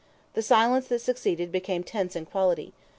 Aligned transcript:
The 0.33 0.41
silence 0.41 0.87
that 0.87 0.97
succeeded 0.97 1.51
became 1.51 1.83
tense 1.83 2.15
in 2.15 2.25
quality. 2.25 2.73